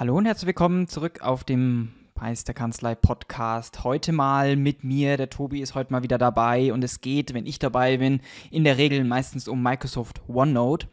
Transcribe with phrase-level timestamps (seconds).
[0.00, 3.84] Hallo und herzlich willkommen zurück auf dem Meisterkanzlei Podcast.
[3.84, 5.18] Heute mal mit mir.
[5.18, 8.64] Der Tobi ist heute mal wieder dabei und es geht, wenn ich dabei bin, in
[8.64, 10.88] der Regel meistens um Microsoft OneNote.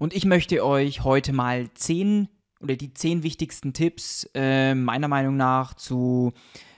[0.00, 2.26] Und ich möchte euch heute mal zehn
[2.58, 6.32] oder die zehn wichtigsten Tipps äh, meiner Meinung nach zu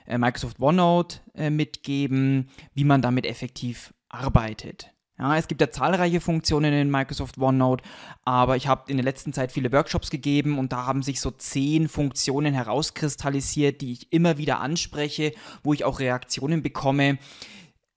[0.05, 4.93] äh, Microsoft OneNote äh, mitgeben, wie man damit effektiv arbeitet.
[5.19, 7.83] Ja, es gibt ja zahlreiche Funktionen in Microsoft OneNote,
[8.23, 11.29] aber ich habe in der letzten Zeit viele Workshops gegeben und da haben sich so
[11.29, 17.17] zehn Funktionen herauskristallisiert, die ich immer wieder anspreche, wo ich auch Reaktionen bekomme,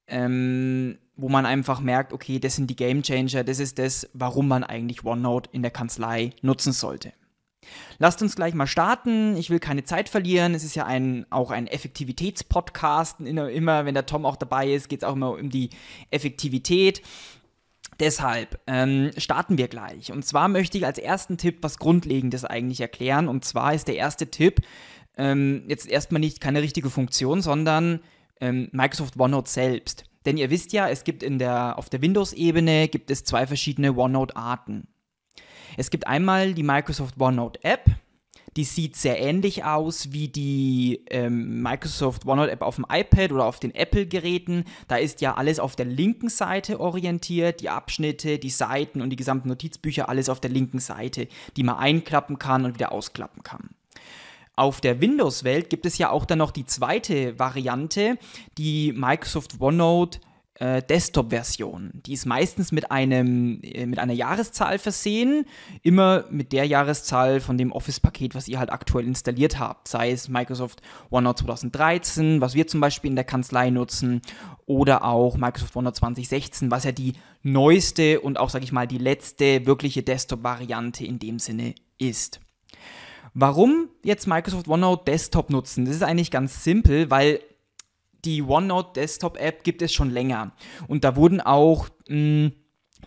[0.07, 4.49] ähm, wo man einfach merkt, okay, das sind die Game Changer, das ist das, warum
[4.49, 7.13] man eigentlich OneNote in der Kanzlei nutzen sollte.
[7.99, 9.35] Lasst uns gleich mal starten.
[9.37, 10.55] Ich will keine Zeit verlieren.
[10.55, 13.21] Es ist ja ein, auch ein Effektivitätspodcast.
[13.21, 15.69] Immer, wenn der Tom auch dabei ist, geht es auch immer um die
[16.09, 17.01] Effektivität.
[17.99, 20.11] Deshalb ähm, starten wir gleich.
[20.11, 23.27] Und zwar möchte ich als ersten Tipp was Grundlegendes eigentlich erklären.
[23.27, 24.61] Und zwar ist der erste Tipp
[25.17, 27.99] ähm, jetzt erstmal nicht keine richtige Funktion, sondern
[28.41, 30.05] ähm, Microsoft OneNote selbst.
[30.25, 33.95] Denn ihr wisst ja, es gibt in der, auf der Windows-Ebene gibt es zwei verschiedene
[33.95, 34.87] OneNote-Arten.
[35.77, 37.85] Es gibt einmal die Microsoft OneNote App.
[38.55, 43.45] Die sieht sehr ähnlich aus wie die ähm, Microsoft OneNote App auf dem iPad oder
[43.45, 44.65] auf den Apple-Geräten.
[44.87, 49.15] Da ist ja alles auf der linken Seite orientiert, die Abschnitte, die Seiten und die
[49.15, 53.71] gesamten Notizbücher, alles auf der linken Seite, die man einklappen kann und wieder ausklappen kann.
[54.55, 58.19] Auf der Windows-Welt gibt es ja auch dann noch die zweite Variante,
[58.59, 60.19] die Microsoft OneNote
[60.55, 61.91] äh, Desktop-Version.
[62.05, 65.45] Die ist meistens mit, einem, äh, mit einer Jahreszahl versehen,
[65.81, 69.87] immer mit der Jahreszahl von dem Office-Paket, was ihr halt aktuell installiert habt.
[69.87, 74.21] Sei es Microsoft OneNote 2013, was wir zum Beispiel in der Kanzlei nutzen,
[74.65, 78.97] oder auch Microsoft OneNote 2016, was ja die neueste und auch, sage ich mal, die
[78.97, 82.39] letzte wirkliche Desktop-Variante in dem Sinne ist.
[83.33, 85.85] Warum jetzt Microsoft OneNote Desktop nutzen?
[85.85, 87.39] Das ist eigentlich ganz simpel, weil
[88.25, 90.51] die OneNote Desktop App gibt es schon länger
[90.87, 92.51] und da wurden auch mh, hm,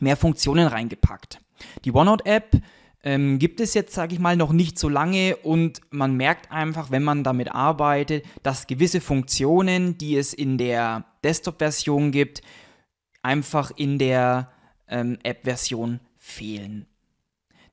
[0.00, 1.40] mehr Funktionen reingepackt.
[1.84, 2.60] Die OneNote App
[3.02, 6.90] ähm, gibt es jetzt, sage ich mal, noch nicht so lange und man merkt einfach,
[6.90, 12.42] wenn man damit arbeitet, dass gewisse Funktionen, die es in der Desktop-Version gibt,
[13.22, 14.50] einfach in der
[14.88, 16.86] ähm, App-Version fehlen.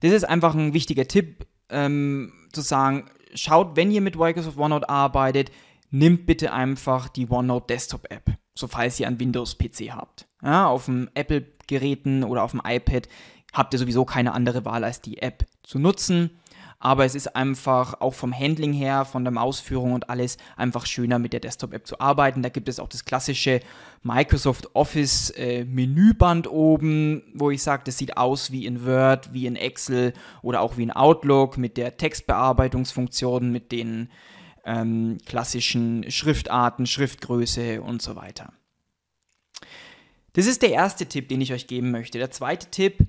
[0.02, 4.90] Das ist einfach ein wichtiger Tipp, ähm, zu sagen, schaut, wenn ihr mit Microsoft OneNote
[4.90, 5.52] arbeitet,
[5.94, 10.28] nimmt bitte einfach die OneNote Desktop App, so falls ihr einen Windows-PC habt.
[10.42, 13.08] Ja, auf dem Apple-Geräten oder auf dem iPad
[13.54, 16.32] habt ihr sowieso keine andere Wahl, als die App zu nutzen.
[16.80, 21.18] Aber es ist einfach auch vom Handling her, von der Mausführung und alles einfach schöner
[21.20, 22.42] mit der Desktop-App zu arbeiten.
[22.42, 23.62] Da gibt es auch das klassische
[24.02, 29.46] Microsoft Office äh, Menüband oben, wo ich sage, das sieht aus wie in Word, wie
[29.46, 34.10] in Excel oder auch wie in Outlook mit der Textbearbeitungsfunktion, mit den
[34.66, 38.54] ähm, klassischen Schriftarten, Schriftgröße und so weiter.
[40.34, 42.18] Das ist der erste Tipp, den ich euch geben möchte.
[42.18, 43.06] Der zweite Tipp,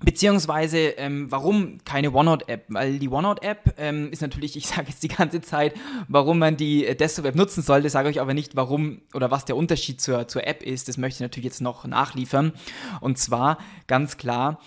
[0.00, 2.64] beziehungsweise ähm, warum keine OneNote-App?
[2.68, 5.74] Weil die OneNote-App ähm, ist natürlich, ich sage jetzt die ganze Zeit,
[6.08, 9.56] warum man die äh, Desktop-App nutzen sollte, sage euch aber nicht, warum oder was der
[9.56, 10.88] Unterschied zur, zur App ist.
[10.88, 12.52] Das möchte ich natürlich jetzt noch nachliefern.
[13.00, 14.60] Und zwar ganz klar,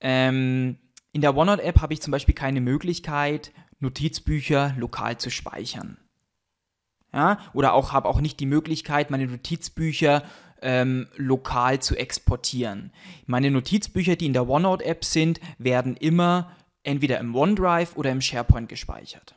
[0.00, 0.78] ähm,
[1.12, 5.98] in der OneNote-App habe ich zum Beispiel keine Möglichkeit, Notizbücher lokal zu speichern.
[7.12, 10.22] Ja, oder auch habe auch nicht die Möglichkeit, meine Notizbücher
[10.60, 12.92] ähm, lokal zu exportieren.
[13.26, 16.52] Meine Notizbücher, die in der OneNote-App sind, werden immer
[16.82, 19.36] entweder im OneDrive oder im SharePoint gespeichert.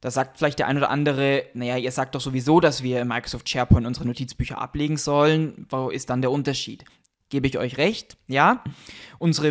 [0.00, 3.08] Da sagt vielleicht der ein oder andere, naja, ihr sagt doch sowieso, dass wir im
[3.08, 5.66] Microsoft SharePoint unsere Notizbücher ablegen sollen.
[5.70, 6.84] Wo ist dann der Unterschied?
[7.28, 8.62] Gebe ich euch recht, ja.
[9.18, 9.48] Unsere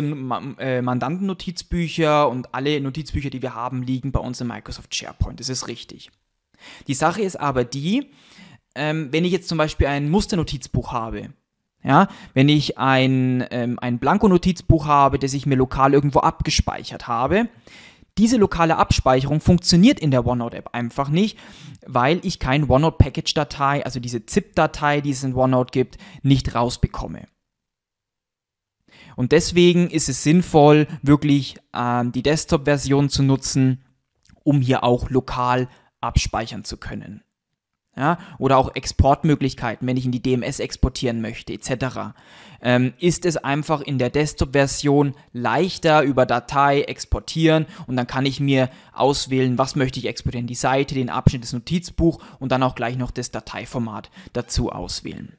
[0.58, 5.40] äh, Mandantennotizbücher und alle Notizbücher, die wir haben, liegen bei uns in Microsoft SharePoint.
[5.40, 6.10] Das ist richtig.
[6.86, 8.10] Die Sache ist aber die,
[8.74, 11.30] ähm, wenn ich jetzt zum Beispiel ein Musternotizbuch habe,
[11.82, 17.48] ja, wenn ich ein, ähm, ein Blanko-Notizbuch habe, das ich mir lokal irgendwo abgespeichert habe,
[18.18, 21.38] diese lokale Abspeicherung funktioniert in der OneNote-App einfach nicht,
[21.86, 27.26] weil ich kein OneNote-Package-Datei, also diese ZIP-Datei, die es in OneNote gibt, nicht rausbekomme.
[29.16, 33.82] Und deswegen ist es sinnvoll, wirklich äh, die Desktop-Version zu nutzen,
[34.44, 35.68] um hier auch lokal
[36.00, 37.22] abspeichern zu können.
[37.98, 42.12] Ja, oder auch Exportmöglichkeiten, wenn ich in die DMS exportieren möchte, etc.
[42.60, 48.38] Ähm, ist es einfach in der Desktop-Version leichter über Datei exportieren und dann kann ich
[48.38, 52.74] mir auswählen, was möchte ich exportieren, die Seite, den Abschnitt, das Notizbuch und dann auch
[52.74, 55.38] gleich noch das Dateiformat dazu auswählen.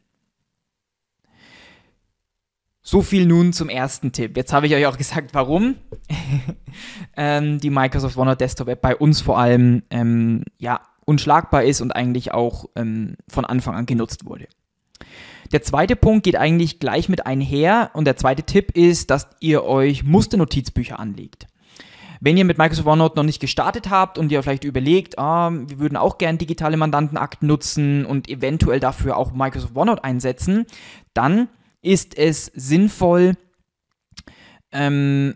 [2.90, 4.38] So viel nun zum ersten Tipp.
[4.38, 5.76] Jetzt habe ich euch auch gesagt, warum
[7.18, 11.92] ähm, die Microsoft OneNote Desktop App bei uns vor allem ähm, ja, unschlagbar ist und
[11.92, 14.48] eigentlich auch ähm, von Anfang an genutzt wurde.
[15.52, 19.66] Der zweite Punkt geht eigentlich gleich mit einher und der zweite Tipp ist, dass ihr
[19.66, 21.48] euch Musternotizbücher anlegt.
[22.22, 25.80] Wenn ihr mit Microsoft OneNote noch nicht gestartet habt und ihr vielleicht überlegt, ah, wir
[25.80, 30.66] würden auch gern digitale Mandantenakten nutzen und eventuell dafür auch Microsoft OneNote einsetzen,
[31.14, 31.50] dann
[31.82, 33.34] ist es sinnvoll,
[34.72, 35.36] ähm,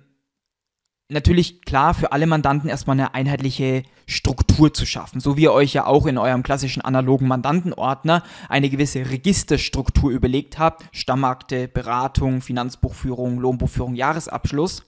[1.12, 5.74] natürlich klar für alle Mandanten erstmal eine einheitliche Struktur zu schaffen, so wie ihr euch
[5.74, 13.40] ja auch in eurem klassischen analogen Mandantenordner eine gewisse Registerstruktur überlegt habt, Stammakte, Beratung, Finanzbuchführung,
[13.40, 14.86] Lohnbuchführung, Jahresabschluss.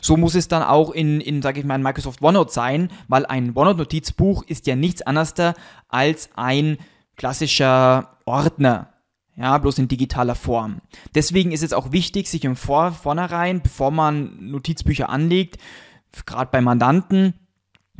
[0.00, 3.56] So muss es dann auch in, in sage ich mal, Microsoft OneNote sein, weil ein
[3.56, 5.34] OneNote-Notizbuch ist ja nichts anderes
[5.88, 6.78] als ein
[7.16, 8.92] klassischer Ordner,
[9.36, 10.80] ja, bloß in digitaler Form.
[11.14, 15.58] Deswegen ist es auch wichtig, sich im Vor Vornherein, bevor man Notizbücher anlegt,
[16.24, 17.34] gerade bei Mandanten,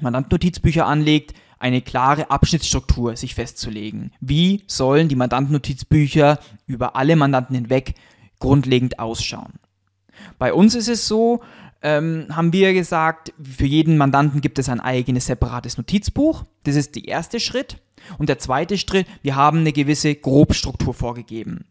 [0.01, 4.13] Mandantennotizbücher anlegt, eine klare Abschnittsstruktur sich festzulegen.
[4.21, 7.95] Wie sollen die Mandantennotizbücher über alle Mandanten hinweg
[8.39, 9.55] grundlegend ausschauen?
[10.39, 11.43] Bei uns ist es so,
[11.83, 16.45] ähm, haben wir gesagt, für jeden Mandanten gibt es ein eigenes separates Notizbuch.
[16.65, 17.79] Das ist der erste Schritt.
[18.19, 21.65] Und der zweite Schritt, wir haben eine gewisse Grobstruktur vorgegeben.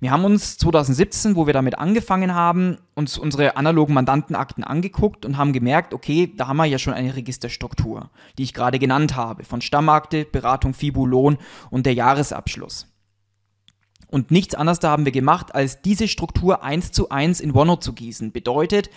[0.00, 5.36] Wir haben uns 2017, wo wir damit angefangen haben, uns unsere analogen Mandantenakten angeguckt und
[5.36, 8.08] haben gemerkt, okay, da haben wir ja schon eine Registerstruktur,
[8.38, 11.36] die ich gerade genannt habe, von Stammakte, Beratung, FIBU, Lohn
[11.68, 12.86] und der Jahresabschluss.
[14.08, 17.84] Und nichts anderes da haben wir gemacht, als diese Struktur eins zu eins in OneNote
[17.84, 18.32] zu gießen.
[18.32, 18.88] Bedeutet,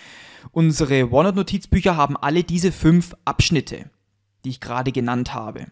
[0.51, 3.89] unsere OneNote-Notizbücher haben alle diese fünf Abschnitte,
[4.45, 5.67] die ich gerade genannt habe.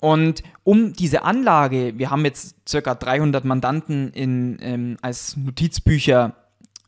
[0.00, 6.34] Und um diese Anlage, wir haben jetzt circa 300 Mandanten in, ähm, als Notizbücher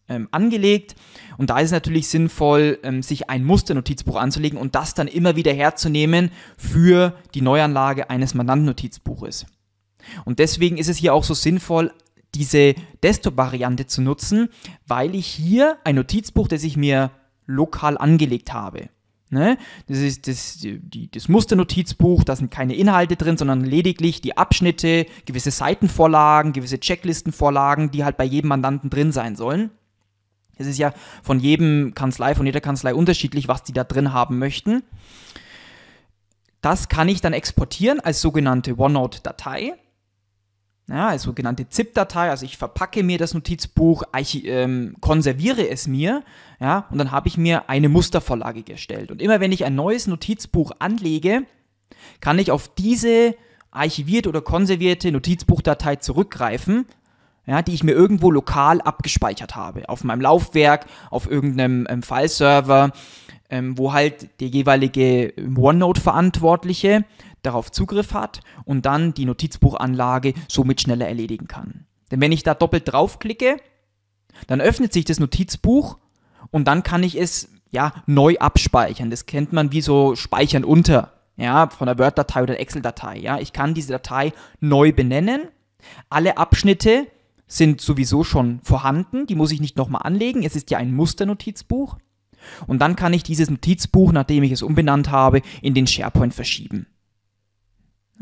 [0.09, 0.97] ähm, angelegt
[1.37, 5.37] und da ist es natürlich sinnvoll, ähm, sich ein Musternotizbuch anzulegen und das dann immer
[5.37, 9.47] wieder herzunehmen für die Neuanlage eines Mandantennotizbuches.
[10.25, 11.93] Und deswegen ist es hier auch so sinnvoll,
[12.35, 14.49] diese Desktop-Variante zu nutzen,
[14.87, 17.11] weil ich hier ein Notizbuch, das ich mir
[17.47, 18.88] lokal angelegt habe,
[19.32, 19.56] Ne?
[19.87, 25.06] Das ist das, die, das Musternotizbuch, da sind keine Inhalte drin, sondern lediglich die Abschnitte,
[25.25, 29.70] gewisse Seitenvorlagen, gewisse Checklistenvorlagen, die halt bei jedem Mandanten drin sein sollen.
[30.58, 30.93] Es ist ja
[31.23, 34.82] von jedem Kanzlei, von jeder Kanzlei unterschiedlich, was die da drin haben möchten.
[36.61, 39.73] Das kann ich dann exportieren als sogenannte OneNote-Datei
[40.92, 46.22] ja, als sogenannte ZIP-Datei, also ich verpacke mir das Notizbuch, ich, ähm, konserviere es mir,
[46.60, 49.10] ja, und dann habe ich mir eine Mustervorlage gestellt.
[49.10, 51.46] Und immer wenn ich ein neues Notizbuch anlege,
[52.20, 53.34] kann ich auf diese
[53.70, 56.84] archivierte oder konservierte Notizbuchdatei zurückgreifen,
[57.46, 59.88] ja, die ich mir irgendwo lokal abgespeichert habe.
[59.88, 62.92] Auf meinem Laufwerk, auf irgendeinem ähm, File-Server,
[63.48, 67.04] ähm, wo halt der jeweilige OneNote-Verantwortliche
[67.42, 71.87] darauf Zugriff hat und dann die Notizbuchanlage somit schneller erledigen kann.
[72.11, 73.56] Denn wenn ich da doppelt draufklicke,
[74.46, 75.99] dann öffnet sich das Notizbuch
[76.50, 79.11] und dann kann ich es ja neu abspeichern.
[79.11, 83.18] Das kennt man wie so Speichern unter, ja, von der Word-Datei oder Excel-Datei.
[83.18, 85.49] Ja, ich kann diese Datei neu benennen.
[86.11, 87.06] Alle Abschnitte
[87.46, 90.42] sind sowieso schon vorhanden, die muss ich nicht nochmal anlegen.
[90.42, 91.99] Es ist ja ein Musternotizbuch.
[92.66, 96.87] Und dann kann ich dieses Notizbuch, nachdem ich es umbenannt habe, in den SharePoint verschieben.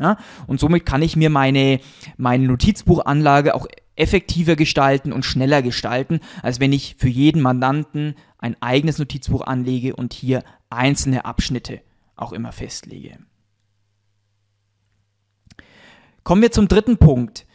[0.01, 0.17] Ja?
[0.47, 1.79] Und somit kann ich mir meine,
[2.17, 8.59] meine Notizbuchanlage auch effektiver gestalten und schneller gestalten, als wenn ich für jeden Mandanten ein
[8.61, 11.81] eigenes Notizbuch anlege und hier einzelne Abschnitte
[12.15, 13.19] auch immer festlege.
[16.23, 17.45] Kommen wir zum dritten Punkt.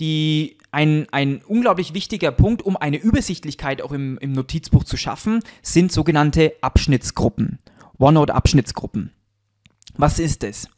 [0.00, 5.42] Die, ein, ein unglaublich wichtiger Punkt, um eine Übersichtlichkeit auch im, im Notizbuch zu schaffen,
[5.62, 7.58] sind sogenannte Abschnittsgruppen.
[7.98, 9.12] OneNote-Abschnittsgruppen.
[9.94, 10.70] Was ist es?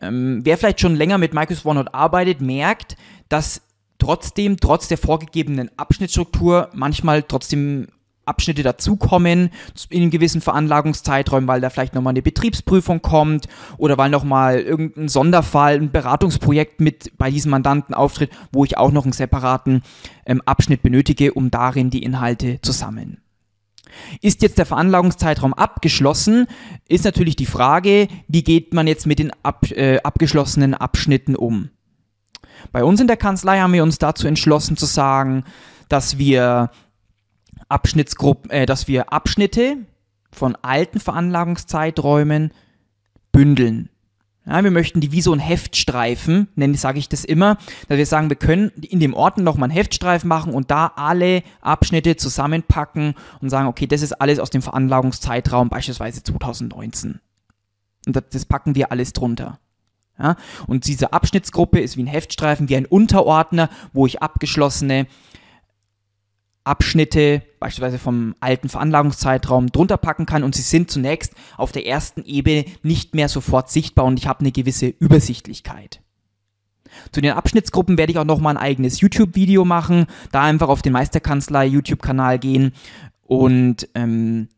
[0.00, 2.96] Ähm, wer vielleicht schon länger mit Microsoft OneNote arbeitet, merkt,
[3.28, 3.62] dass
[3.98, 7.88] trotzdem, trotz der vorgegebenen Abschnittsstruktur, manchmal trotzdem
[8.30, 9.50] Abschnitte dazukommen
[9.88, 15.74] in gewissen Veranlagungszeitraum, weil da vielleicht nochmal eine Betriebsprüfung kommt oder weil nochmal irgendein Sonderfall,
[15.74, 19.82] ein Beratungsprojekt mit bei diesem Mandanten auftritt, wo ich auch noch einen separaten
[20.26, 23.20] ähm, Abschnitt benötige, um darin die Inhalte zu sammeln.
[24.20, 26.46] Ist jetzt der Veranlagungszeitraum abgeschlossen,
[26.88, 31.70] ist natürlich die Frage, wie geht man jetzt mit den ab, äh, abgeschlossenen Abschnitten um?
[32.72, 35.44] Bei uns in der Kanzlei haben wir uns dazu entschlossen zu sagen,
[35.88, 36.70] dass wir
[37.68, 39.76] Abschnittsgruppen, äh, dass wir Abschnitte
[40.32, 42.52] von alten Veranlagungszeiträumen
[43.32, 43.88] bündeln.
[44.46, 48.06] Ja, wir möchten die wie so ein Heftstreifen, nenne sage ich das immer, dass wir
[48.06, 53.14] sagen, wir können in dem Orten nochmal einen Heftstreifen machen und da alle Abschnitte zusammenpacken
[53.40, 57.20] und sagen, okay, das ist alles aus dem Veranlagungszeitraum, beispielsweise 2019.
[58.06, 59.58] Und das, das packen wir alles drunter.
[60.18, 60.36] Ja?
[60.66, 65.06] Und diese Abschnittsgruppe ist wie ein Heftstreifen, wie ein Unterordner, wo ich abgeschlossene
[66.70, 72.24] Abschnitte, beispielsweise vom alten Veranlagungszeitraum, drunter packen kann und sie sind zunächst auf der ersten
[72.24, 76.00] Ebene nicht mehr sofort sichtbar und ich habe eine gewisse Übersichtlichkeit.
[77.10, 80.92] Zu den Abschnittsgruppen werde ich auch nochmal ein eigenes YouTube-Video machen, da einfach auf den
[80.92, 82.72] Meisterkanzlei YouTube-Kanal gehen
[83.22, 84.48] und ähm,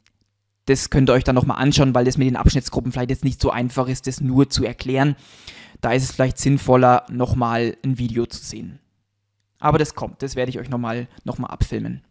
[0.66, 3.40] das könnt ihr euch dann nochmal anschauen, weil das mit den Abschnittsgruppen vielleicht jetzt nicht
[3.40, 5.16] so einfach ist, das nur zu erklären.
[5.81, 8.78] Da ist es vielleicht sinnvoller, nochmal ein Video zu sehen.
[9.62, 12.02] Aber das kommt, das werde ich euch nochmal noch mal abfilmen.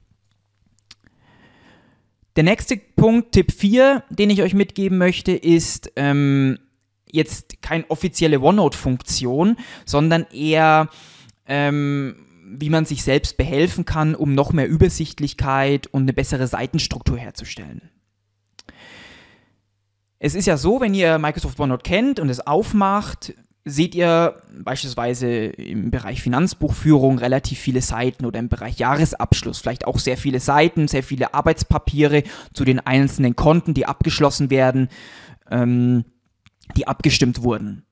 [2.37, 6.59] Der nächste Punkt, Tipp 4, den ich euch mitgeben möchte, ist ähm,
[7.05, 10.87] jetzt keine offizielle OneNote-Funktion, sondern eher,
[11.45, 17.17] ähm, wie man sich selbst behelfen kann, um noch mehr Übersichtlichkeit und eine bessere Seitenstruktur
[17.17, 17.89] herzustellen.
[20.19, 25.27] Es ist ja so, wenn ihr Microsoft OneNote kennt und es aufmacht, seht ihr beispielsweise
[25.27, 30.87] im Bereich Finanzbuchführung relativ viele Seiten oder im Bereich Jahresabschluss vielleicht auch sehr viele Seiten,
[30.87, 34.89] sehr viele Arbeitspapiere zu den einzelnen Konten, die abgeschlossen werden,
[35.49, 36.05] ähm,
[36.75, 37.85] die abgestimmt wurden.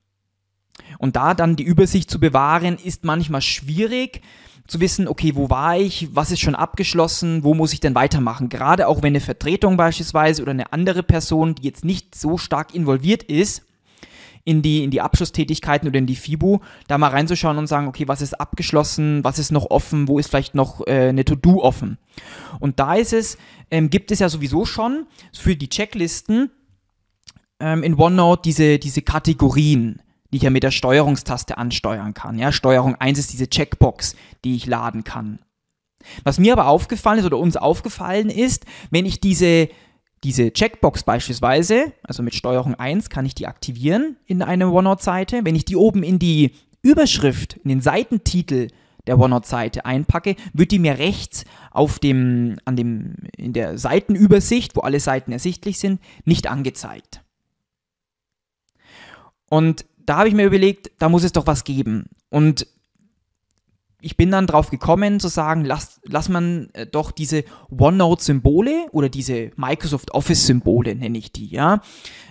[0.97, 4.21] Und da dann die Übersicht zu bewahren, ist manchmal schwierig
[4.65, 8.49] zu wissen, okay, wo war ich, was ist schon abgeschlossen, wo muss ich denn weitermachen.
[8.49, 12.73] Gerade auch wenn eine Vertretung beispielsweise oder eine andere Person, die jetzt nicht so stark
[12.73, 13.63] involviert ist,
[14.49, 18.07] in die, in die Abschlusstätigkeiten oder in die FIBU, da mal reinzuschauen und sagen, okay,
[18.07, 21.99] was ist abgeschlossen, was ist noch offen, wo ist vielleicht noch äh, eine To-Do offen.
[22.59, 23.37] Und da ist es,
[23.69, 26.49] ähm, gibt es ja sowieso schon für die Checklisten
[27.59, 30.01] ähm, in OneNote diese, diese Kategorien
[30.31, 32.37] die ich ja mit der Steuerungstaste ansteuern kann.
[32.37, 35.39] Ja, Steuerung 1 ist diese Checkbox, die ich laden kann.
[36.23, 39.69] Was mir aber aufgefallen ist oder uns aufgefallen ist, wenn ich diese
[40.23, 45.41] diese Checkbox beispielsweise, also mit Steuerung 1 kann ich die aktivieren in einer OneNote-Seite.
[45.43, 48.67] Wenn ich die oben in die Überschrift, in den Seitentitel
[49.07, 54.81] der OneNote-Seite einpacke, wird die mir rechts auf dem, an dem, in der Seitenübersicht, wo
[54.81, 57.21] alle Seiten ersichtlich sind, nicht angezeigt.
[59.49, 62.05] Und da habe ich mir überlegt, da muss es doch was geben.
[62.29, 62.67] Und
[64.01, 69.09] ich bin dann drauf gekommen zu sagen, lass, lass man äh, doch diese OneNote-Symbole oder
[69.09, 71.81] diese Microsoft Office-Symbole, nenne ich die, ja.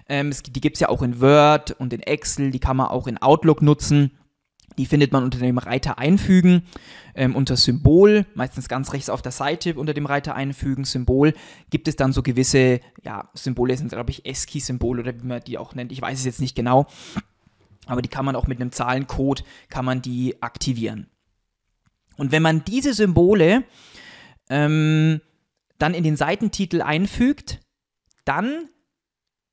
[0.09, 2.89] Ähm, es, die gibt es ja auch in Word und in Excel, die kann man
[2.89, 4.13] auch in Outlook nutzen.
[4.79, 6.63] Die findet man unter dem Reiter Einfügen,
[7.15, 11.35] ähm, unter Symbol, meistens ganz rechts auf der Seite unter dem Reiter Einfügen, Symbol,
[11.69, 15.59] gibt es dann so gewisse, ja, Symbole sind, glaube ich, ASCII-Symbole oder wie man die
[15.59, 16.87] auch nennt, ich weiß es jetzt nicht genau.
[17.87, 21.09] Aber die kann man auch mit einem Zahlencode, kann man die aktivieren.
[22.19, 23.65] Und wenn man diese Symbole
[24.51, 25.23] ähm,
[25.79, 27.61] dann in den Seitentitel einfügt,
[28.27, 28.69] dann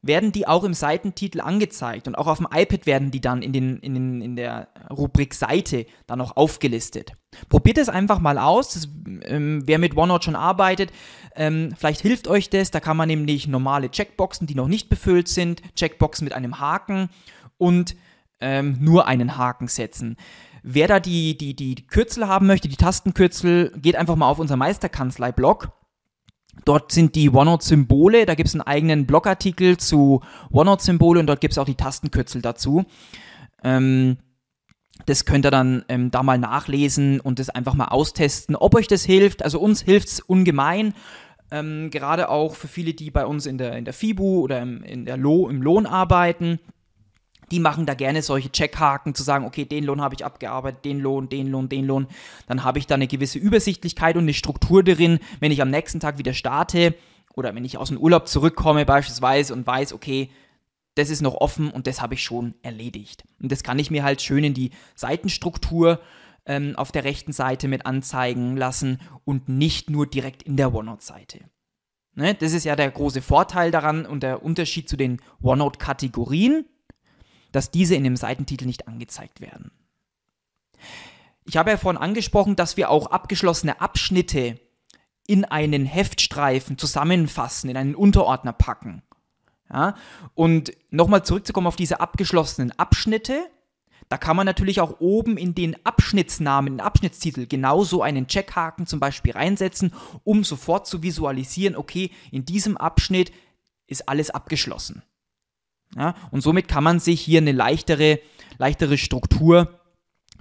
[0.02, 3.54] werden die auch im Seitentitel angezeigt und auch auf dem iPad werden die dann in,
[3.54, 7.14] den, in, den, in der Rubrik Seite dann auch aufgelistet.
[7.50, 8.74] Probiert es einfach mal aus.
[8.74, 8.88] Das,
[9.24, 10.92] ähm, wer mit OneNote schon arbeitet,
[11.36, 12.70] ähm, vielleicht hilft euch das.
[12.70, 17.10] Da kann man nämlich normale Checkboxen, die noch nicht befüllt sind, Checkboxen mit einem Haken
[17.58, 17.96] und
[18.40, 20.18] ähm, nur einen Haken setzen.
[20.68, 24.56] Wer da die, die, die Kürzel haben möchte, die Tastenkürzel, geht einfach mal auf unser
[24.56, 25.70] Meisterkanzlei-Blog.
[26.66, 31.52] Dort sind die OneNote-Symbole, da gibt es einen eigenen Blogartikel zu OneNote-Symbole und dort gibt
[31.52, 32.86] es auch die Tastenkürzel dazu.
[33.64, 34.18] Ähm,
[35.06, 38.88] das könnt ihr dann ähm, da mal nachlesen und das einfach mal austesten, ob euch
[38.88, 39.44] das hilft.
[39.44, 40.96] Also uns hilft es ungemein.
[41.52, 44.82] Ähm, gerade auch für viele, die bei uns in der, in der FIBU oder im,
[44.82, 46.60] in der Lo, im Lohn arbeiten
[47.52, 51.00] die machen da gerne solche Checkhaken, zu sagen, okay, den Lohn habe ich abgearbeitet, den
[51.00, 52.08] Lohn, den Lohn, den Lohn.
[52.48, 56.00] Dann habe ich da eine gewisse Übersichtlichkeit und eine Struktur drin, wenn ich am nächsten
[56.00, 56.96] Tag wieder starte
[57.36, 60.30] oder wenn ich aus dem Urlaub zurückkomme beispielsweise und weiß, okay,
[60.96, 63.24] das ist noch offen und das habe ich schon erledigt.
[63.42, 66.00] Und das kann ich mir halt schön in die Seitenstruktur
[66.46, 71.42] ähm, auf der rechten Seite mit anzeigen lassen und nicht nur direkt in der OneNote-Seite.
[72.18, 76.66] Ne, das ist ja der große Vorteil daran und der Unterschied zu den OneNote-Kategorien,
[77.56, 79.72] dass diese in dem Seitentitel nicht angezeigt werden.
[81.46, 84.60] Ich habe ja vorhin angesprochen, dass wir auch abgeschlossene Abschnitte
[85.28, 89.04] in einen Heftstreifen zusammenfassen, in einen Unterordner packen.
[89.72, 89.96] Ja?
[90.34, 93.48] Und nochmal zurückzukommen auf diese abgeschlossenen Abschnitte,
[94.10, 99.00] da kann man natürlich auch oben in den Abschnittsnamen, den Abschnittstitel genauso einen Checkhaken zum
[99.00, 99.94] Beispiel reinsetzen,
[100.24, 103.32] um sofort zu visualisieren, okay, in diesem Abschnitt
[103.88, 105.02] ist alles abgeschlossen.
[105.96, 108.20] Ja, und somit kann man sich hier eine leichtere,
[108.58, 109.80] leichtere Struktur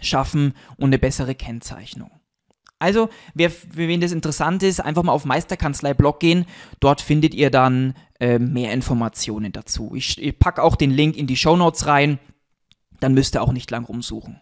[0.01, 2.11] schaffen und eine bessere Kennzeichnung.
[2.79, 6.45] Also, wer, für wen das interessant ist, einfach mal auf Meisterkanzlei-Blog gehen.
[6.81, 9.93] Dort findet ihr dann äh, mehr Informationen dazu.
[9.95, 12.19] Ich, ich packe auch den Link in die Show Notes rein.
[13.01, 14.41] Dann müsst ihr auch nicht lang rumsuchen.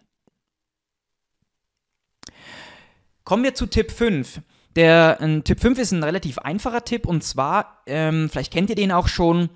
[3.23, 4.41] Kommen wir zu Tipp 5.
[4.75, 8.75] Der äh, Tipp 5 ist ein relativ einfacher Tipp und zwar, ähm, vielleicht kennt ihr
[8.75, 9.49] den auch schon,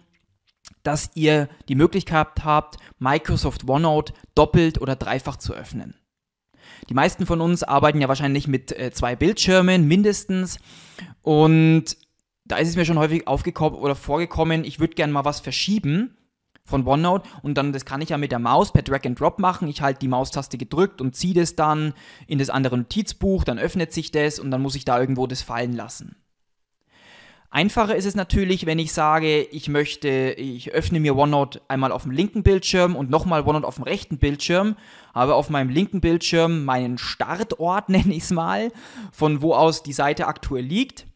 [0.87, 5.95] dass ihr die Möglichkeit habt, Microsoft OneNote doppelt oder dreifach zu öffnen.
[6.89, 10.59] Die meisten von uns arbeiten ja wahrscheinlich mit äh, zwei Bildschirmen mindestens.
[11.21, 11.97] Und
[12.45, 16.15] da ist es mir schon häufig aufgekommen oder vorgekommen, ich würde gerne mal was verschieben
[16.63, 19.39] von OneNote und dann das kann ich ja mit der Maus per Drag and Drop
[19.39, 19.67] machen.
[19.67, 21.93] Ich halte die Maustaste gedrückt und ziehe das dann
[22.27, 25.41] in das andere Notizbuch, dann öffnet sich das und dann muss ich da irgendwo das
[25.41, 26.15] fallen lassen.
[27.49, 32.03] Einfacher ist es natürlich, wenn ich sage, ich möchte, ich öffne mir OneNote einmal auf
[32.03, 34.75] dem linken Bildschirm und nochmal OneNote auf dem rechten Bildschirm,
[35.13, 38.71] habe auf meinem linken Bildschirm meinen Startort, nenne ich es mal,
[39.11, 41.07] von wo aus die Seite aktuell liegt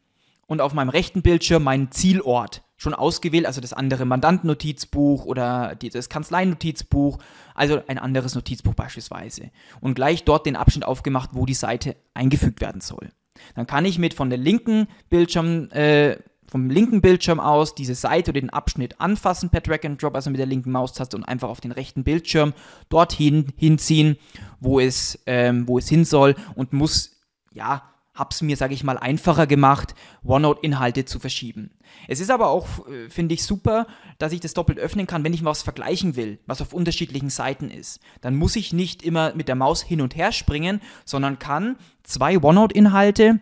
[0.47, 6.09] und auf meinem rechten Bildschirm meinen Zielort schon ausgewählt, also das andere Mandantennotizbuch oder das
[6.09, 7.19] Kanzleinotizbuch,
[7.53, 9.51] also ein anderes Notizbuch beispielsweise.
[9.81, 13.11] Und gleich dort den Abschnitt aufgemacht, wo die Seite eingefügt werden soll.
[13.55, 16.17] Dann kann ich mit von der linken Bildschirm, äh,
[16.47, 20.29] vom linken Bildschirm aus diese Seite oder den Abschnitt anfassen per Drag and Drop, also
[20.29, 22.53] mit der linken Maustaste und einfach auf den rechten Bildschirm
[22.89, 24.17] dorthin hinziehen,
[24.59, 27.21] wo es, ähm, wo es hin soll und muss,
[27.53, 27.90] ja,
[28.21, 31.71] hab's mir, sage ich mal, einfacher gemacht, OneNote-Inhalte zu verschieben.
[32.07, 33.87] Es ist aber auch, äh, finde ich, super,
[34.19, 37.71] dass ich das doppelt öffnen kann, wenn ich was vergleichen will, was auf unterschiedlichen Seiten
[37.71, 37.99] ist.
[38.21, 42.37] Dann muss ich nicht immer mit der Maus hin und her springen, sondern kann zwei
[42.37, 43.41] OneNote-Inhalte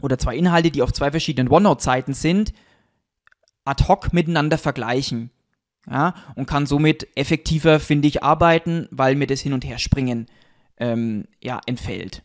[0.00, 2.52] oder zwei Inhalte, die auf zwei verschiedenen OneNote-Seiten sind,
[3.64, 5.30] ad hoc miteinander vergleichen.
[5.88, 10.26] Ja, und kann somit effektiver, finde ich, arbeiten, weil mir das Hin- und Herspringen
[10.78, 12.22] ähm, ja, entfällt.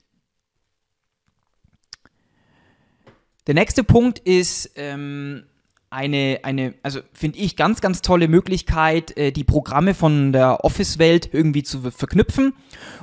[3.48, 5.44] Der nächste Punkt ist ähm,
[5.90, 11.30] eine, eine, also finde ich, ganz, ganz tolle Möglichkeit, äh, die Programme von der Office-Welt
[11.34, 12.54] irgendwie zu verknüpfen.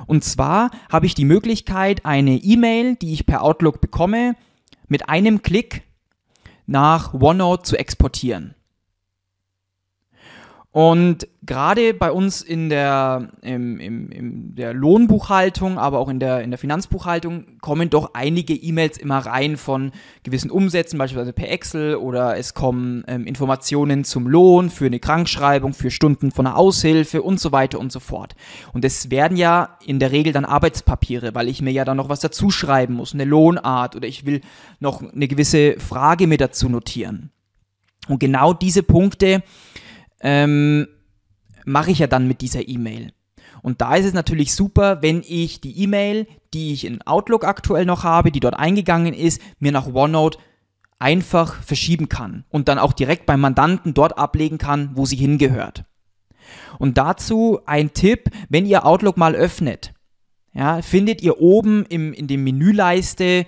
[0.07, 4.35] Und zwar habe ich die Möglichkeit, eine E-Mail, die ich per Outlook bekomme,
[4.87, 5.83] mit einem Klick
[6.65, 8.55] nach OneNote zu exportieren.
[10.71, 16.41] Und gerade bei uns in der, im, im, in der Lohnbuchhaltung, aber auch in der,
[16.41, 21.95] in der Finanzbuchhaltung kommen doch einige E-Mails immer rein von gewissen Umsätzen, beispielsweise per Excel
[21.95, 27.23] oder es kommen ähm, Informationen zum Lohn für eine Krankschreibung, für Stunden von einer Aushilfe
[27.23, 28.35] und so weiter und so fort.
[28.71, 32.09] Und es werden ja in der Regel dann Arbeitspapiere, weil ich mir ja dann noch
[32.09, 34.41] was dazu schreiben muss, eine Lohnart oder ich will
[34.79, 37.31] noch eine gewisse Frage mit dazu notieren.
[38.07, 39.41] Und genau diese Punkte,
[40.21, 40.87] ähm,
[41.65, 43.11] mache ich ja dann mit dieser E-Mail.
[43.61, 47.85] Und da ist es natürlich super, wenn ich die E-Mail, die ich in Outlook aktuell
[47.85, 50.39] noch habe, die dort eingegangen ist, mir nach OneNote
[50.97, 55.85] einfach verschieben kann und dann auch direkt beim Mandanten dort ablegen kann, wo sie hingehört.
[56.77, 59.93] Und dazu ein Tipp, wenn ihr Outlook mal öffnet,
[60.53, 63.45] ja, findet ihr oben im, in dem Menüleiste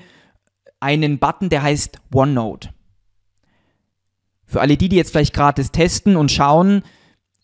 [0.79, 2.69] einen Button, der heißt OneNote.
[4.51, 6.83] Für alle die, die jetzt vielleicht gratis testen und schauen,